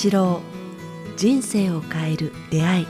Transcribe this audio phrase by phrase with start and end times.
[0.00, 0.40] 八郎
[1.16, 2.86] 人生を変える出会い。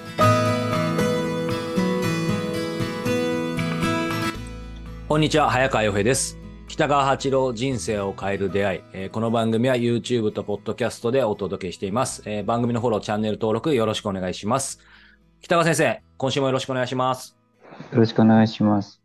[5.08, 6.36] こんにちは早川洋平です。
[6.66, 14.78] 北川八郎人生を変える出会い、えーこの番組は YouTube と Podcast でお届けしています、えー番組のフォローチャンネル登録よろしくお願いします。
[15.40, 17.38] 北川先生今週もよろしくお願いします。
[17.90, 19.00] よろしくお願いします。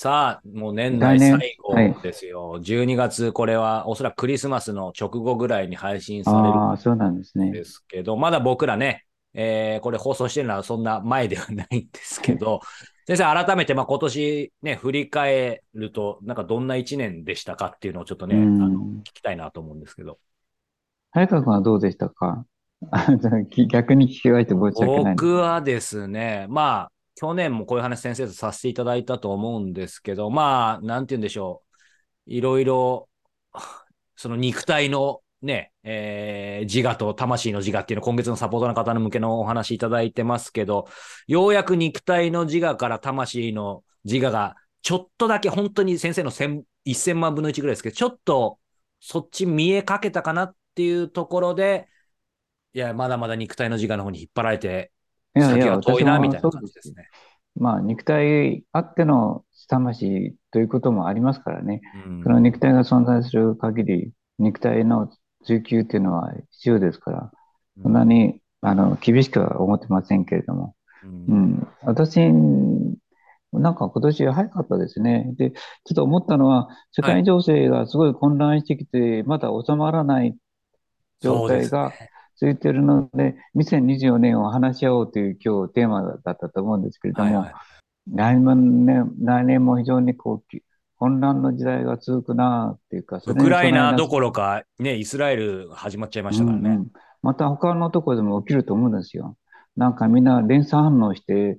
[0.00, 2.58] さあ、もう年内最後ですよ。
[2.62, 7.62] 12月、これはおそらくクリスマスの直後ぐらいに配信されるああ、そうなんですねんで。
[7.66, 9.04] すけど、まだ僕らね、
[9.34, 12.60] えーこれ放送してるのはそんな前ではないんですけど、
[13.06, 18.68] 先生、改めて、まあ、今年ね、振り返ると、なんかどんな一年でしたかっていうのをちょっとね、あうんの、
[19.00, 20.18] 聞きたいなと思うんですけど。
[21.10, 22.46] 早川君はどうでしたか？
[23.68, 25.14] 逆に聞き返して申し訳ない。
[25.14, 31.62] 僕はですね、まあ、去年もこういう話先生とさせていただいたと思うんですけど、まあ、なんて言うんでしょ
[32.26, 32.30] う。
[32.32, 33.08] いろいろ、
[34.16, 40.88] その肉体のね、えー自我と魂の自我っていうの今月のサポートの方の向けのお話いただいてますけど、
[41.26, 46.64] ようやく肉体の自我から魂の自我が、ちょっとだけ本当に先生の1000
[47.14, 48.58] 万分の1ぐらいですけど、ちょっと
[49.00, 51.88] そっち見えかけたかなっていうところで、
[52.72, 54.92] いや、まだまだ肉体の自我の方に引っ張られて、
[55.36, 57.08] いやいや、先は遠いな、みたいな感じですすね。
[57.56, 61.80] まあ、肉体あっての魂ということもありますからね。
[62.06, 65.10] うんその肉体が存在する限り、肉体の
[65.44, 67.30] 追求っていうのは必要ですから、
[67.82, 70.74] そんなに、あの、厳しくは思ってませんけれども。
[71.04, 72.20] うんうん、私、
[73.52, 75.32] なんか今年早かったですね。
[75.36, 75.58] で、ちょ
[75.92, 80.36] っと思ったのは、世界情勢がすごい混乱してきて、まだ収まらない
[81.20, 81.92] 状態が
[82.40, 87.54] 続いているので、2024年を話し合おうという今日テーマだったと思うんですけれども、はいはい
[88.12, 90.62] 来年ね、来年も非常にこうき
[90.96, 96.70] 混乱の時代が続くなっていうか、そウクライナどころか、ね、イスラエル始まっちゃいましたからね。
[96.70, 96.86] うんうん
[97.22, 99.36] また他のところでも起きると思うんですよ。
[99.76, 101.58] なんかみんな連鎖反応して、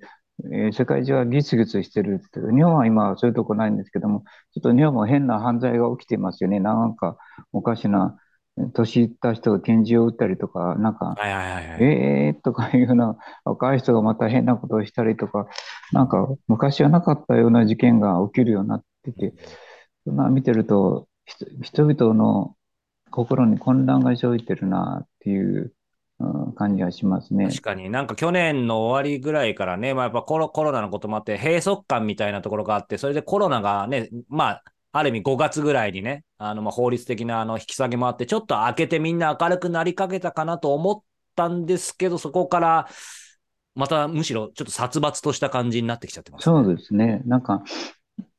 [0.51, 2.39] えー世界中がギスギスしてるって。
[2.39, 4.23] 日本は今そういうとこないんですけども、
[4.55, 6.59] ちょっと日本も変な犯罪が起きていますよね。
[6.59, 7.15] なんか
[7.51, 8.30] おかしな、えー
[8.73, 11.83] 年いった人が拳銃を撃ったりとか、なんか、はいはいはいはい。
[11.83, 15.47] えーとかいうような若い人がまた変なことをしたりとか、
[15.91, 19.33] なんか昔はなかったような事件が起きるようになってて、
[20.05, 22.55] そんな見てると、人人々の
[23.09, 25.73] 心に混乱が生じてるなっていう、
[26.19, 27.47] うん感じがしますね。
[27.47, 41.01] 確かになんか去年の終わりぐらいからね、まあ、やっぱコロコロナのこともあって、閉塞感みたいなところがあって、それでコロナがね、まあ、ある意味5月ぐらいにね、あのまあ法律的なあの引き下げもあって、ちょっと開けてみんな明るくなりかけたかなと思っ
[41.35, 42.87] たんですけど、そこから、
[43.73, 47.21] またむしろちょっと殺伐とした感じになってきちゃってます、そうですね。
[47.25, 47.63] なんか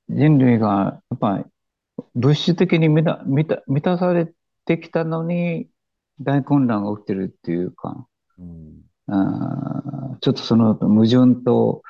[0.09, 1.45] 人類がやっぱり
[2.15, 4.31] 物質的に満た満た満たされ
[4.67, 5.69] てきたのに
[6.21, 8.07] 大混乱が起きてるっていうか、
[8.39, 11.83] うんあーちょっとその矛盾と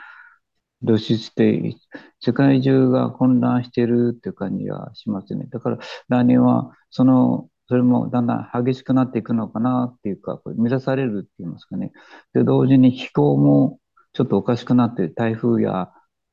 [0.84, 1.74] 露出して、
[2.20, 5.46] 世界中が混乱してるっていう感じがしますね。
[5.50, 5.78] だから
[6.08, 11.92] 来年はその、それもだんだん激しくなっていくのかなっていうか、これ目指されるって言いますかね。
[12.34, 13.78] で、同時に気候も
[14.12, 15.90] ちょっとおかしくなって、台風や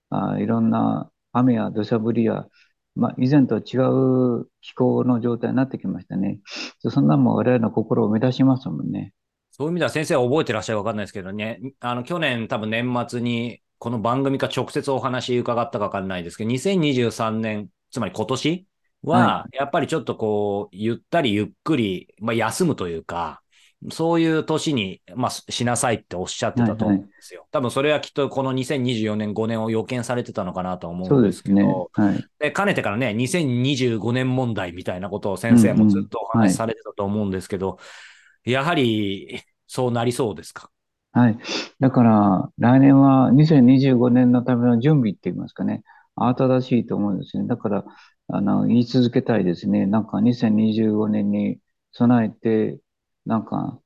[0.09, 2.45] あいろんな雨や土砂降りや、
[2.95, 3.77] まあ、以前とは違
[4.41, 6.39] う気候の状態になってきましたね。
[6.79, 9.13] そんなも我々の心を目指しますもんね。
[9.51, 18.67] そういう意味では先生は覚えてらっしゃるかわかんないですけどね、あの、去年多分年末にこの番組か直接お話伺ったかわかんないですけど、2023年、つまり今年
[19.03, 23.41] はは、やっぱりちょっとこう、ゆったりゆっくり、まあ休むというか、
[23.90, 27.47] そういう年に、まあ、しなさいっておっしゃってたと思うんですよ。
[27.51, 31.63] 多分それはきっとこの2024年、5年を予見されてたのかなとは思そううんでですけど、ね。
[31.94, 32.25] はい。
[32.40, 37.78] で、かねてからね、2025年問題みたいなことを先生もずっとお話しされてたと思うんですけど、
[38.44, 40.69] やはりそうなりそうですか？
[41.12, 41.38] はい。
[41.80, 45.84] だから、来年は2025年のための準備って言いますかね。
[46.16, 47.47] 慌ただしいと思うんですね。
[47.47, 47.85] だから、
[48.28, 49.85] あの、言い続けたいですね。
[49.88, 51.59] なんか2025年に
[51.91, 52.79] 備えて、
[53.26, 53.79] なんか、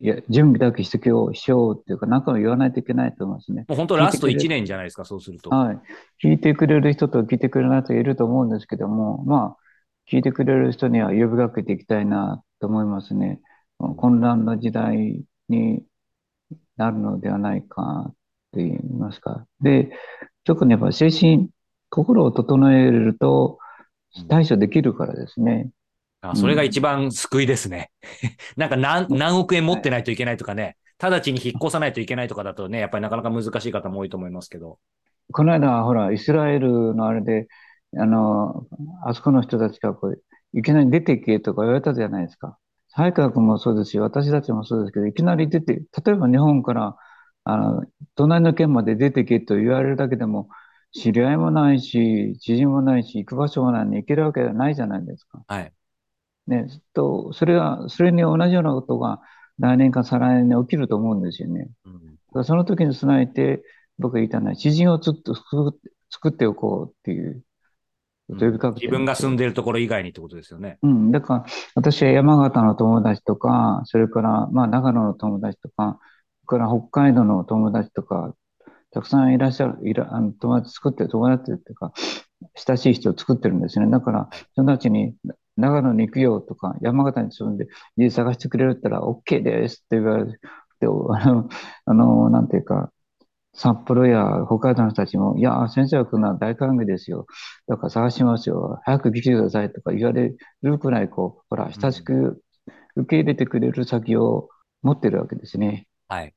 [0.00, 3.66] いや、準備だけしてけよう、しようっていうか、なんかを言わないといけないと思いますね。
[3.68, 5.50] もう本当ラスト1聞いてくれ年じゃないですか、そうすると。
[5.50, 5.78] はい。
[6.24, 9.56] 聞いてくれる人と聞いてくれない人いると思うんですけども、まあ、
[10.10, 13.40] 聞いてくれる人には呼びかけていきたいなと思いますね。
[13.78, 15.82] 混乱の時代に
[16.80, 18.10] なるのではないか
[18.52, 19.44] と言いますか。
[19.60, 19.90] で、
[20.44, 21.50] 特にやっぱ精神、
[21.90, 23.58] 心を整えると
[24.28, 25.68] 対処できるからですね。
[26.22, 27.90] あそれが一番救いですね。
[28.56, 34.78] なんか何何億円持ってないといけないとかね、直ちに引っ越さないといけないとかだとね、やっぱりなかなか難しい方も多いと思いますけど。
[35.32, 37.46] この間、ほら、イスラエルのあれで、
[37.96, 38.66] あの、
[39.04, 40.22] あそこの人たちがこう、
[40.54, 42.58] いきなり出てけとか言われたじゃないですか。
[42.92, 46.96] 早川君もそうですし、私たちもそうですけど、いきなり出て、例えば日本から
[47.44, 47.84] あの
[48.14, 50.48] 隣の県まで出てけと言われるだけでも、
[50.92, 55.44] 知り合いもないし、知人もないし、行く場所もないのに行けるわけないじゃないですか。
[55.46, 55.72] はい。
[56.48, 59.20] ね、と、それが、それに同じようなことが
[59.58, 61.68] 来年か再来年に起きると思うんですよね。
[61.84, 62.00] うん
[62.30, 63.62] だからその時に備えて、
[63.98, 67.42] 僕が言いたいのは、知人をつっと作っておこうっていう、
[68.34, 70.78] 自分が住んででるところ以外にってことですよね。
[70.82, 71.44] うん、だから、
[71.74, 75.98] 私は山形の友達とか、それから、まあ、長野の友達とか、
[76.46, 78.34] それから北海道の友達とか、
[78.92, 81.92] たくさんいらっしゃる、いら、あの、友達作ってる、友達っていうか、
[82.54, 83.90] 親しい人を作ってるんですね。
[83.90, 85.14] だから、その人たちに、
[85.56, 87.66] 長野に行くよとか、山形に住んで
[87.96, 90.38] 家探してくれるったら OK ですって言われて、
[90.82, 91.48] あの、
[91.84, 92.90] あの、なんていうか、
[93.52, 97.26] 札幌や北海道の人たちも、いや、先生が来るのは大歓迎ですよ。
[97.66, 98.80] だから探しますよ。
[98.84, 102.42] 早く来てくださいとか言われるくらい、こう、ほら、親しく
[102.96, 104.48] 受け入れてくれる先を
[104.82, 105.86] 持ってるわけですね。
[106.08, 106.26] はい。
[106.26, 106.34] で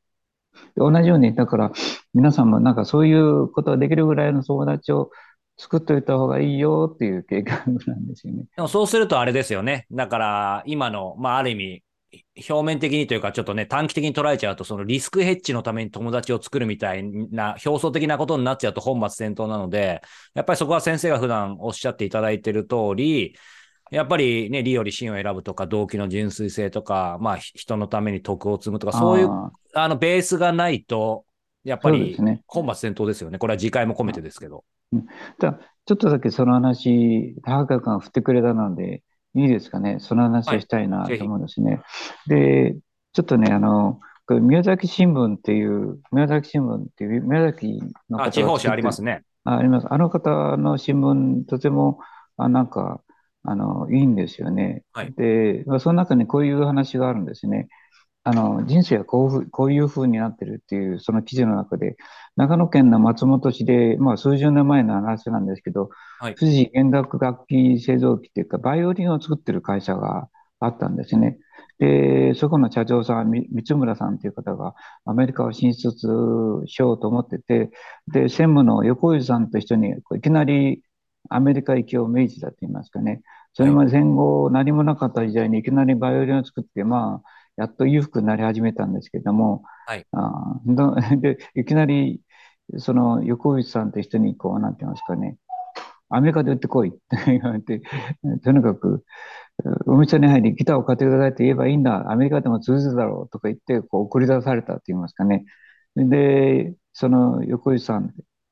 [0.77, 1.71] 同じように、だから、
[2.13, 5.11] 皆さんもなんかそういうことができるぐらいの友達を
[5.57, 8.45] 作っておいた方がいいよっていう計画なんですよね。
[8.55, 9.85] でもそうするとあれですよね。
[9.91, 11.82] だから、今の、まあ、ある意味、
[12.49, 20.01] 表面的にというか、ちょっとね、短期的に捉えちゃうと、そのリスクヘッジのために友達を作るみたいな、表層的なことになっちゃうと本末転倒なので、
[20.33, 23.35] やっぱりそこは先生が普段おっしゃっていただいている通り、
[23.91, 31.25] やっぱりね、利より真を選ぶとか、動機の純粋性とか、まあ、ひ人のために徳を積むとか、そういう、ああの、ベースがないと、
[31.63, 32.17] やっぱり。
[32.47, 33.37] 本末転倒ですよね。
[33.37, 34.63] これは次回も込めてですけど。
[35.39, 39.01] じゃあちょっとだけその話、高川君が振ってくれたので、
[39.35, 39.97] いいですかね。
[39.99, 41.81] その話をしたいなと思うんですね。
[42.27, 42.75] で、
[43.13, 49.23] ちょっとね、あの、これ宮崎新聞っていう、宮崎新聞っていう、宮崎の方があ、地方紙ありま作すね。
[49.43, 49.87] あ、あります。
[49.89, 51.99] あの方の新聞、とても、
[52.37, 53.01] あ、なんか、
[53.43, 54.83] あの、いいんですよね。
[54.93, 57.67] はいで、まあ、その中にこういう話があるんですね。
[58.23, 61.97] あの、人生はこうふう、こういうふうになってるっていう、その記事の中で、
[62.37, 65.89] 長野県の松本市で、まあ、数十年前の話なんですけど、
[66.23, 70.29] はい富士弦楽楽器製造機っていうか、バイオリンを作ってる会社が
[70.61, 71.37] あったんですね。
[71.79, 74.73] で、そこの社長さん、み三村さんという方が、
[75.03, 75.91] アメリカを進出
[76.65, 77.71] しようと思ってて、
[78.07, 80.81] で、専務の横井さんと一緒に、こういきなり
[81.29, 83.21] アメリカ行きを命じたと言いますかね。
[83.51, 90.61] それまで戦後何もなかった時代にいきなりバイオリンを作って、まあ、やっと裕福になり始めたんですけれども、はいあ
[91.19, 92.21] で、いきなり、
[92.77, 95.37] その横井さんと一緒に、こう、なんて言いますかね、
[96.15, 96.99] アメリカで売ってこいって
[97.39, 97.81] 言われて、
[98.43, 99.03] とにかく、
[99.85, 105.45] お店に入り、ギターを買ってくださいって言えばいいんだ、アメリカでも通じるだろうとか言って、こう送り出されたって言いますかね。
[105.95, 108.09] で、その横井さんっ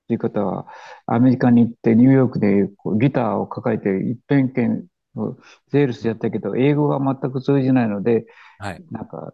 [0.08, 0.68] ていう方は、
[1.06, 4.86] アメリカに行ってニューヨークでこうギターを抱えて一遍券
[5.16, 5.38] を
[5.72, 8.26] セールスやったけど、英語が全く通じないので、
[8.60, 8.84] はい。
[8.92, 9.34] なんか、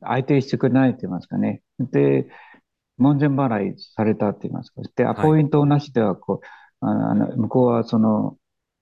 [0.00, 1.62] 相手してくれないって言いますかね。
[1.78, 2.28] で、
[2.96, 4.82] 門前払いされたって言いますか。
[4.94, 6.46] で、アポイントなしでは、こう、
[6.90, 8.36] あの、向こうはその、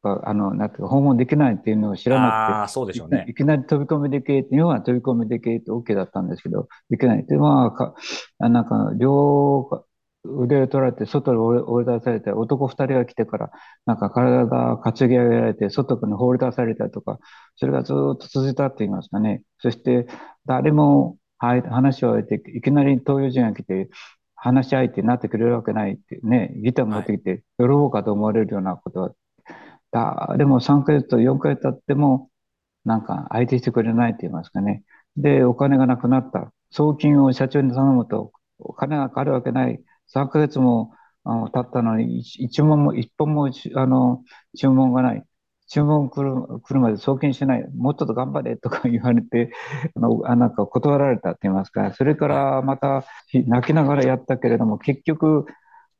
[0.04, 3.25] あの、なんか、訪問できないっていうのを知らなくて、ああ、そうでしょうね。
[3.28, 7.25] いきなり飛び込みでけって、日本は飛び込みでけって OK だったんですけど、できない。
[7.25, 7.94] で、まあ、か、
[8.38, 9.87] あなんか、両
[10.25, 13.50] 腕を取られて、外に追い出されて、男二人が来てから、
[13.86, 17.19] なんか体が担ぎ上げられて、外に放り出されたりとか、
[17.56, 19.43] それがずっと続いたって言いますかね。
[19.58, 20.06] そして、
[20.46, 23.88] 誰も、はい、話を終えて、いきなり東洋人が来て、
[24.43, 29.15] 話し相手になってくれるわけないってね、ギター持ってきて、喜ぼうかと思われるようなことは、
[29.93, 32.31] 誰も3ヶ月と4ヶ月経っても、
[32.84, 34.84] なんか相手してくれないって言いますかね。
[35.17, 36.53] で、お金がなくなった。
[36.70, 39.81] 送金を社長に頼むと、お金があるわけない。
[40.06, 40.93] 3ヶ月も
[41.25, 44.25] 経ったのに、一一問も、一本もあの
[44.58, 45.25] 注文がない。
[45.72, 47.67] 注文来る来るまで送金しない。
[47.74, 49.50] もうちょっと頑張れとか言われて、
[49.96, 51.94] あのあなんか断られたって言いますか。
[51.94, 55.46] それからまた泣きながらやったけれども、結局、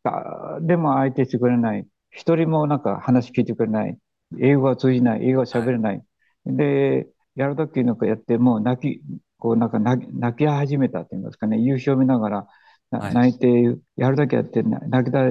[0.05, 1.87] 誰も相手してくれない。
[2.11, 3.99] 一人もなんか話聞いてくれない。
[4.39, 5.25] 英語が通じない。
[5.25, 6.03] 英語が喋れない。
[6.45, 9.03] で、やるときなんかやって、もう泣き、
[9.39, 11.59] こうなんか泣き泣き始めたって言いますかね。
[11.59, 12.47] 夕日を見ながら、
[12.91, 15.25] 泣いて、やるだけやって、な泣きた、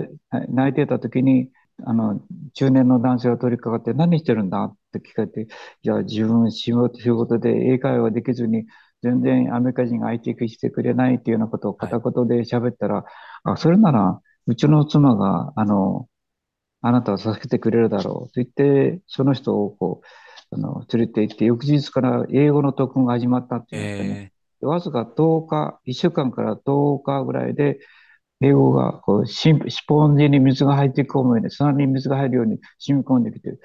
[0.50, 1.50] 泣いてたときに、
[1.86, 2.22] あの、
[2.54, 5.48] 中年の男性が取り掛かって、何してるんだって聞かれて、い
[5.88, 8.66] や、自分仕事、仕事で英会話できずに、
[9.04, 13.06] 全然アメリカ人が相手してくれないっていうようなことを片言で喋ったら、
[13.44, 16.08] あ、それなら、うちの妻が、あの、
[16.82, 24.32] あなたを助けてくれるだろうと言って、その人をこう、あの、連れて行って、翌日から英語の特訓が始まったっていうんですかね。
[24.64, 27.80] えわずか10日、1週間から10日ぐらいで、
[28.42, 33.58] 英語がこうしスポンジに水が入っていくように、砂に水が入るように染み込んできて、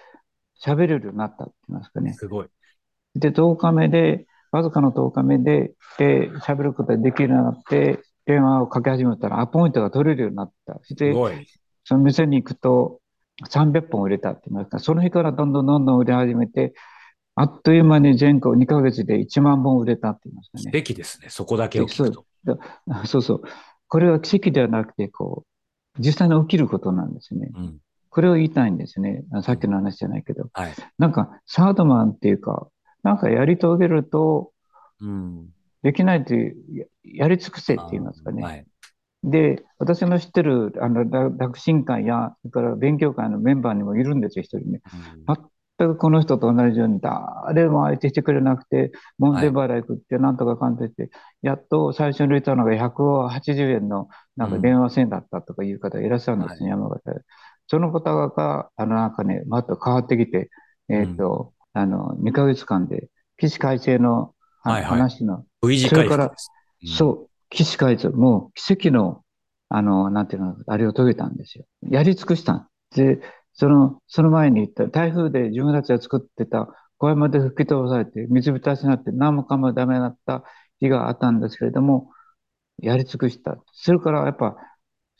[0.62, 2.12] 喋れるようになったって言いますかー、ね。
[2.12, 2.46] すごい。
[3.14, 10.74] で、10日目で、わずかの10日目で、で、喋ることができるようになって、電話をかけ始めたら、アポイントが取れるようになった。
[10.82, 11.46] そして、すごい。
[11.84, 13.00] その店に行くと、
[13.48, 16.74] 300本売れたって言いますか、その日からどんどんどんどん売れ始めて、
[17.34, 20.82] あっという間に全国2ヶ月で1万本売れたって言いますかね。
[20.82, 21.28] 奇跡ですね。
[21.28, 22.24] そこだけを聞くと。
[23.04, 23.42] そうそう。
[23.88, 27.50] これは奇跡ではなくて、こう、実際に起きることなんですね。
[27.54, 27.78] うん。
[28.10, 29.24] これを言いたいんですね。
[29.42, 30.48] さっきの話じゃないけど。
[30.52, 30.72] はい。
[30.98, 32.68] なんか、サードマンっていうか、
[33.02, 34.52] なんかやり遂げると、
[35.00, 35.48] うん。
[35.82, 38.42] できないという、ややり尽くせって言いますかね。
[38.42, 38.66] はい。
[39.22, 44.80] で、私の知ってる、あの、だ学信会や、それから勉強会のメンバーにもいるんですよ、一人ね。
[45.98, 51.10] この人と同じように、誰も相手してくれなくて、門前払い食って、なんとかかんと言って、
[51.42, 57.20] やっと最初に入れたのが180円の、なんか電話線だったとかいう方がいらっしゃるんですね、山形で。
[57.66, 60.50] その方が、あの、なんかね、また変わってきて、
[60.88, 66.96] えっと、あの、2ヶ月間で、起死回生のあはいはいそれから回復です。
[66.96, 69.22] そう、起死回生、もう奇跡の、
[69.68, 71.64] あの、なんていうの、あれを遂げたんですよ。
[71.82, 72.68] やり尽くしたん。
[72.94, 73.20] で、
[73.56, 80.44] その、その前に言った、台風で自分たちが作ってた小山で吹き飛ばされて、水浸しになって何もかもダメになった
[80.80, 82.10] 日があったんですけれども、
[82.78, 83.56] やり尽くした。
[83.72, 84.56] それからやっぱ、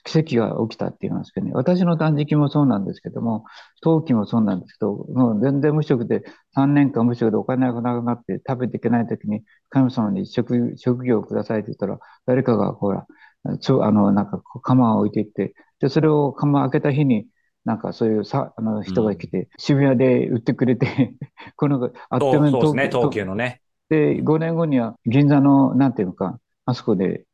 [0.05, 1.51] 奇跡が起きたって言いますかね。
[1.53, 3.45] 私の断食もそうなんですけども、
[3.83, 6.23] 冬季もそうなんですけど、もう全然無職で、
[6.55, 13.07] 3年間無職でお金がなくなって食べていけないときに、神様に職職業をくださいって言ったら、誰かがほら、
[13.45, 17.27] あの、なんか釜を置いていって、で、それを釜を開けた日に、
[17.67, 21.15] なんかそういうさあの人が来て、渋谷で売ってくれて、
[21.57, 23.61] この、あっという間にそうですね、東急のね。
[23.89, 27.25] で、5年後には銀座の、なんていうか、あそこで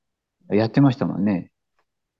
[0.49, 1.51] やってましたもんね。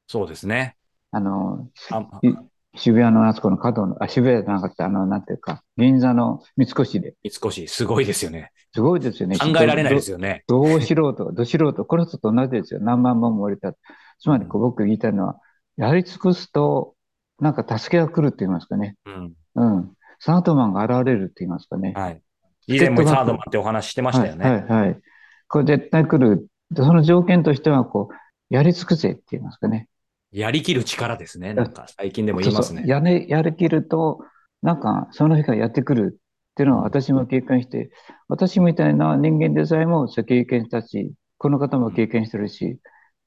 [0.07, 0.77] そうですね。
[1.11, 2.35] あの、あい
[2.75, 7.15] 渋谷のあそこの角の、あ、渋谷じゃなかった、あの、なんていうか、銀座の三越で。
[7.23, 8.51] 三越、すごいですよね。
[8.75, 9.39] すごいですよね。
[9.39, 10.45] 考えられないですよね。
[10.49, 12.81] どど素人、ど素人、この人と同じですよ。
[12.81, 13.75] 何万本も売れた。
[14.19, 15.39] つまり、こう僕言いたいのは、
[15.77, 16.95] やり尽くすと、
[17.43, 18.95] なんか助けが来るって言いますかね。
[19.05, 19.33] うん。
[19.57, 19.93] うん。
[20.21, 21.93] サードマンが現れるって言いますかね。
[21.97, 22.23] はい。
[22.69, 24.49] 以前もサードマンってお話してましたよね。
[24.49, 25.01] はい、はい、はい。
[25.49, 26.47] これ絶対来る。
[26.71, 29.89] でその条件としては、こう、やり尽くせって言いますかね。
[30.31, 31.53] やりきる力ですね。
[31.53, 32.83] なんか最近でも言いますね。
[32.83, 34.21] そうそうやれ、やりきると、
[34.63, 36.21] なんかその日がやってくる
[36.53, 37.91] っていうのは私も経験して、
[38.29, 42.79] 私みたいな人間でさえも経験したし、この方も経験してるし、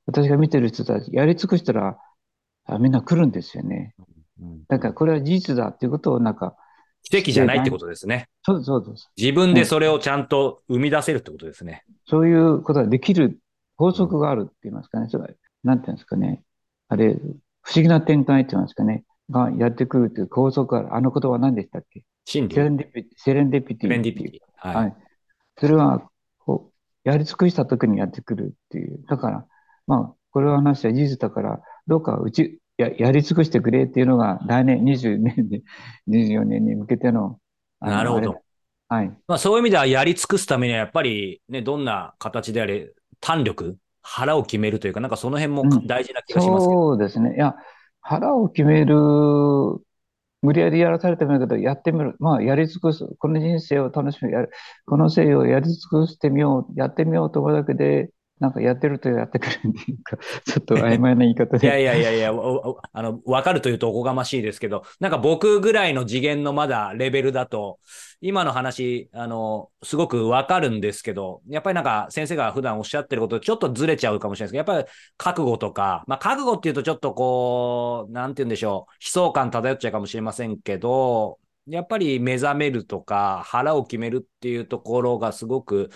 [0.05, 1.97] 私が見てる人たち、やり尽くしたら、
[2.65, 3.93] あみんな来るんですよね。
[4.41, 6.55] うんだからこれは事実だっていうことをなんか、
[7.03, 8.27] 奇跡じゃないってことですね。
[8.43, 9.09] そうそうです。
[9.15, 11.83] 自分でそれをちゃんと生み出せるってことですね。
[12.07, 13.39] そういうことができる
[13.77, 15.07] 法則があるって言いますかね。
[15.09, 16.43] それなんていうんですかね。
[16.89, 17.13] あれ、
[17.61, 19.03] 不思議な展開って言いますかね。
[19.29, 20.95] がやってくるという法則がある。
[20.95, 22.03] あの言葉は何でしたっけ？
[22.25, 22.55] 真理。
[22.55, 23.17] セレンディピティ。
[23.17, 23.89] セレンディピティ。
[23.89, 24.67] セレンディピティ。
[24.67, 24.79] は。
[24.79, 24.93] はいい。
[25.59, 26.71] それは、こ
[27.05, 29.03] う、やり尽くした時にやってくるっていう。
[29.07, 29.45] だから、
[29.87, 35.63] まあ、これは話は事実だから、どうかうち、や、やり尽くしてくれっていうのが、来年20年で、
[36.07, 37.39] 24年に向けての、
[37.79, 38.41] あのなるほど。
[38.87, 39.07] はい。
[39.27, 46.81] まあそういう意味ではやり尽くすためにはやっぱりね、どんな形であれ、胆力、腹を決めるというか、なんかその辺もうん大事な気がしますけど。
[46.81, 47.35] そうですね。
[47.35, 47.55] いや、
[48.01, 48.95] 腹を決める、
[50.41, 52.15] 無理やりやらされてもいいけど、やってみる。
[52.19, 53.07] まあ、やり尽くす。
[53.17, 54.29] この人生を楽しむ。
[54.29, 54.51] やる。
[54.85, 56.79] この生をやり尽くしてみよう。
[56.79, 61.65] やってみようと思うだけで、なんかやってるとやってくるっていうか、 ちょっと曖昧な言い方で。
[61.65, 62.33] いやいやいやいや、
[62.91, 67.79] あの、わかるというとおこがましいですけど、なんか僕ぐらいの次元のまだレベルだと、
[68.19, 85.89] 今の話、あの、すごくわかるんですけど、やっぱりなんか先生が普段おっしゃってることちょっとずれちゃうかもしれないですけど、やっぱり覚悟とか、まあ覚悟っていうとちょっとこう、なんて言うんでしょう、悲壮感漂っちゃうかもしれませんけど、やっぱり目覚めるとか、腹を決めるっていうところがすごく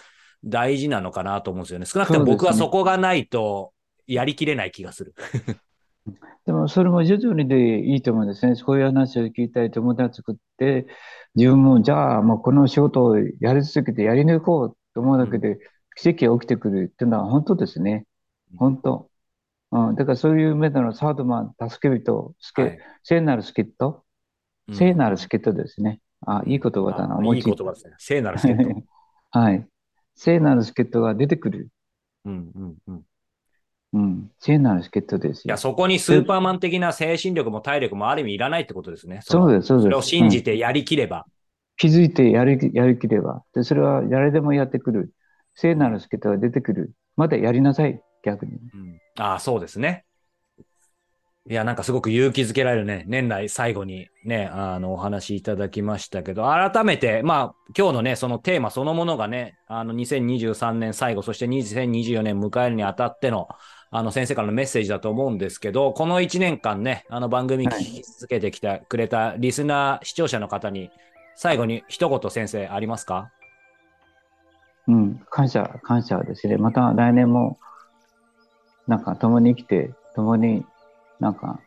[0.44, 1.86] 大事なのかなと思うんですよね。
[1.86, 3.74] 少なくとも僕はそこがないと
[4.08, 5.14] やりきれない気がする。
[6.46, 8.56] でも、それも徐々にでいいと思うんですね。
[8.66, 10.88] こういう話を聞いたり、友達作って、
[11.36, 15.60] 自分も、じゃあ、もうこの仕事をやり続けてやり抜こうと思うだけで、
[15.96, 18.06] 奇跡が起きてくるっていうのは本当ですね。
[18.58, 19.10] 本当。
[19.72, 24.04] うん、だからそういう目でのサードマン、助け人、助はい聖なる助っ人、
[24.68, 26.00] うん聖なる助っ人ですね。
[26.26, 27.96] あ、いい言葉だな、あ思いついたいい言葉ですね。
[27.98, 28.84] 聖なる助っ人。
[29.32, 29.68] はい。
[30.22, 31.70] 聖なる助っ人が出てくる。
[32.26, 33.02] うんうんうん。
[33.94, 34.32] うん。
[34.38, 35.58] 聖なる助っ人ですよいや、。
[35.58, 39.16] そこにスーパーマン的な精神力も体力もある意味いらないってことですね。
[39.16, 39.84] でそうです、そうです。
[39.86, 41.26] それを信うんじてやりきれば。
[41.78, 43.44] 気づいてやり、やりきれば。
[43.56, 45.14] で、それは誰でもやってくる。
[45.56, 46.92] 聖なる助っ人が出てくる。
[47.16, 48.52] まだやりなさい、逆に。
[48.52, 50.06] うんああ、そうですね。
[51.50, 63.50] いや、なんかすごく勇気づけられるね、年内最後にね、あの、お話いただきましたけど、改めて、まあ、今日のね、そのテーマそのものがね、あの、2023年最後、そして2024年迎えるにあたっての、
[63.90, 70.92] あの、先生からのメッセージだと思うんですけど、この1年間ね、あの番組聞き続けてきてくれたリスナー、視聴者の方に、
[71.36, 73.32] 最後に一言先生ありますか？
[74.88, 76.58] うん、感謝、感謝ですね。
[76.58, 77.58] また来年も、
[78.88, 80.64] なんか共に生きて、共に
[81.20, 81.60] なんか、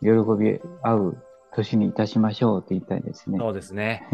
[0.00, 1.22] 喜び合う
[1.54, 3.38] 年にいたしましょうって言いたいですね。
[3.38, 4.06] そうですね。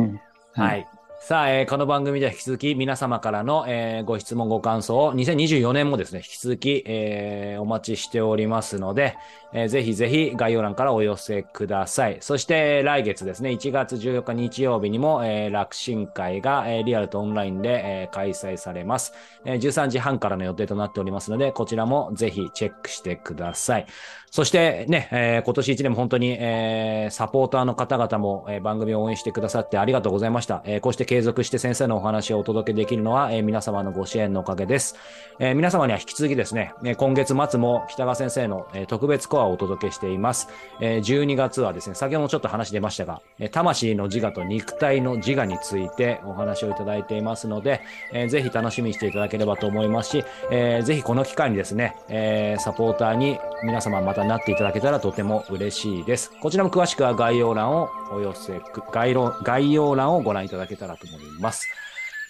[0.54, 0.86] は はい。
[1.20, 9.16] さあ、えーこの番組では引き続き皆様からの、えーご質問、ご感想を2024年もですね、引き続き、えーお待ちしておりますので、
[9.52, 12.18] えーぜひぜひ概要欄からお寄せください。
[12.20, 19.12] そして来月ですね、1月14日日曜日にも、えー楽神会が、えーリアルとオンラインで、えー開催されます、
[19.44, 23.86] えー13時半からの予定となっておりますので、こちらもぜひチェックしてください。
[24.30, 30.62] そしてね、えー今年1年も本当に、えーサポーターの方々も、えー番組を応援してくださってありがとうございました。
[30.64, 34.94] えーこうして継続して先生のお話をお届けできるのは、えー皆様のご支援のおかげです。
[35.38, 40.48] えー皆様には引き続きですね、えー今月末も北川先生の、えー特別コアをお届けしています。
[40.82, 47.80] えー12月はですね、先ほどもちょっと話出ましたが、えー魂の自我と肉体の自我についてお話をいただいていますので、
[48.12, 56.32] えーぜひ楽しみにしていただければと思いますし、えーぜひこの機会にですね、えーサポーターに皆様またなっていただけたらとても嬉しいです。
[56.42, 61.66] こちらも詳しくは概要欄をお寄せく、概要概要欄をご覧いただけたらと思います。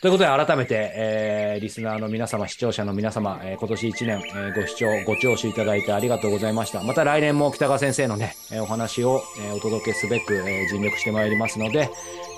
[0.00, 6.82] ということで、改めて、えーリスナーの皆様、視聴者の皆様、えー今年1年、えーご視聴、ご聴取いただいてありがとうございました。
[6.84, 11.90] また来年も北川先生のね、えーお話を、えーお届けすべく、えー尽力してまいりますので、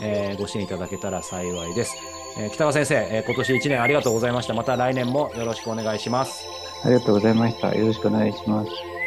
[0.02, 1.94] えーご支援いただけたら幸いです。
[2.38, 4.54] えー北川先生、えー今年1年ありがとうございました。
[4.54, 6.46] また来年もよろしくお願いします。
[6.82, 7.74] ありがとうございました。
[7.74, 8.70] よろしくお願いします。「